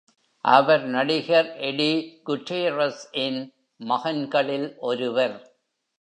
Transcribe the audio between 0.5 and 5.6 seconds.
அவர் நடிகர் Eddie Gutierrez-ன் மகன்களில் ஒருவர்.